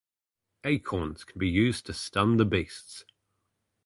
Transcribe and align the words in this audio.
Acorns 0.63 1.23
can 1.23 1.37
be 1.37 1.47
used 1.47 1.85
to 1.85 1.93
stun 1.93 2.37
the 2.37 2.45
beasts. 2.45 3.05